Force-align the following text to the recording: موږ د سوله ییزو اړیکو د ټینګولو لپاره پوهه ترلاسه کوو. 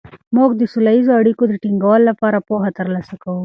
موږ 0.35 0.49
د 0.55 0.61
سوله 0.71 0.91
ییزو 0.95 1.11
اړیکو 1.21 1.43
د 1.47 1.53
ټینګولو 1.63 2.07
لپاره 2.09 2.45
پوهه 2.47 2.69
ترلاسه 2.79 3.15
کوو. 3.23 3.39